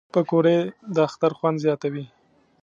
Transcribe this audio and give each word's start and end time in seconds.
پکورې 0.13 0.57
د 0.93 0.95
اختر 1.07 1.31
خوند 1.37 1.57
زیاتوي 1.65 2.05